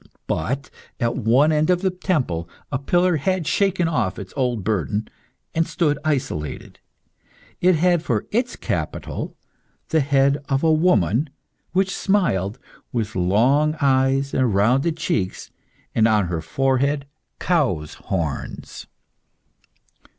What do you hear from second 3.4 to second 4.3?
shaken off